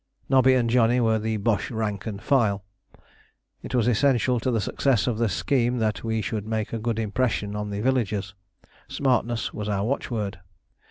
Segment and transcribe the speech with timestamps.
[0.29, 2.63] Nobby and Johnny were the Boche rank and file.
[3.61, 6.97] It was essential to the success of the scheme that we should make a good
[6.97, 8.33] impression on the villagers.
[8.89, 10.39] Smartness was our watchword.